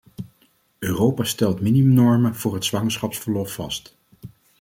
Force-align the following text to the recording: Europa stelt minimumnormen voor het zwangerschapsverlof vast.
Europa 0.79 1.23
stelt 1.23 1.61
minimumnormen 1.61 2.35
voor 2.35 2.53
het 2.53 2.65
zwangerschapsverlof 2.65 3.53
vast. 3.53 3.97